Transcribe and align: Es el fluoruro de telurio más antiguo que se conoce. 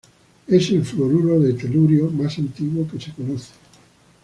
Es 0.47 0.71
el 0.71 0.83
fluoruro 0.83 1.39
de 1.39 1.53
telurio 1.53 2.09
más 2.09 2.35
antiguo 2.39 2.87
que 2.87 2.99
se 2.99 3.11
conoce. 3.13 3.53